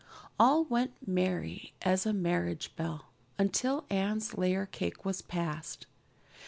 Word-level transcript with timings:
All 0.39 0.63
went 0.63 0.93
merry 1.07 1.73
as 1.83 2.07
a 2.07 2.11
marriage 2.11 2.75
bell 2.75 3.11
until 3.37 3.85
Anne's 3.91 4.35
layer 4.35 4.65
cake 4.65 5.05
was 5.05 5.21
passed. 5.21 5.85